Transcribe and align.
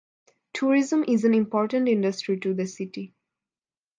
Tourism 0.53 1.05
is 1.07 1.25
an 1.25 1.35
important 1.35 1.87
industry 1.87 2.39
to 2.39 2.55
the 2.55 2.65
city. 2.65 3.13